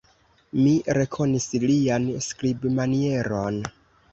[0.61, 3.61] Mi rekonis lian skribmanieron.